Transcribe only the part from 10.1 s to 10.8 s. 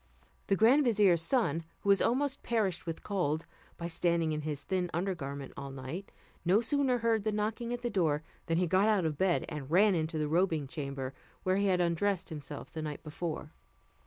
the robing